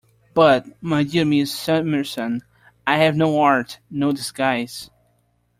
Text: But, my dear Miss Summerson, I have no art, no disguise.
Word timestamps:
But, 0.33 0.65
my 0.81 1.03
dear 1.03 1.25
Miss 1.25 1.53
Summerson, 1.53 2.41
I 2.87 2.97
have 2.97 3.15
no 3.15 3.39
art, 3.39 3.77
no 3.91 4.11
disguise. 4.11 4.89